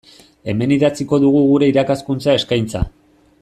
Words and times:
Hemen 0.53 0.73
idatziko 0.77 1.19
dugu 1.25 1.43
gure 1.51 1.69
irakaskuntza 1.73 2.39
eskaintza. 2.41 2.87